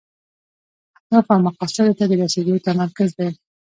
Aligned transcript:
اهدافو 1.03 1.31
او 1.33 1.39
مقاصدو 1.47 1.97
ته 1.99 2.03
د 2.07 2.11
رسیدو 2.23 2.63
تمرکز 2.65 3.09
دی. 3.17 3.29